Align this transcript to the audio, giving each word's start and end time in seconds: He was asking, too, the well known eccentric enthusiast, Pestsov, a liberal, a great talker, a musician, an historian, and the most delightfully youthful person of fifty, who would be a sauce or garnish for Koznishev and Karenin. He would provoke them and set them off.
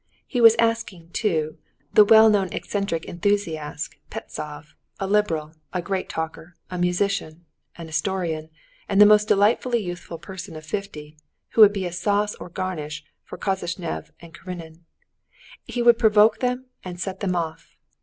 He 0.25 0.41
was 0.41 0.55
asking, 0.57 1.11
too, 1.11 1.59
the 1.93 2.03
well 2.03 2.27
known 2.27 2.51
eccentric 2.53 3.05
enthusiast, 3.05 3.95
Pestsov, 4.09 4.73
a 4.99 5.05
liberal, 5.05 5.53
a 5.73 5.81
great 5.83 6.09
talker, 6.09 6.55
a 6.71 6.79
musician, 6.79 7.45
an 7.77 7.85
historian, 7.85 8.49
and 8.89 8.99
the 8.99 9.05
most 9.05 9.27
delightfully 9.27 9.77
youthful 9.83 10.17
person 10.17 10.55
of 10.55 10.65
fifty, 10.65 11.17
who 11.49 11.61
would 11.61 11.71
be 11.71 11.85
a 11.85 11.91
sauce 11.93 12.33
or 12.33 12.49
garnish 12.49 13.03
for 13.23 13.37
Koznishev 13.37 14.09
and 14.19 14.33
Karenin. 14.33 14.85
He 15.65 15.83
would 15.83 15.99
provoke 15.99 16.39
them 16.39 16.65
and 16.83 16.99
set 16.99 17.19
them 17.19 17.35
off. 17.35 17.77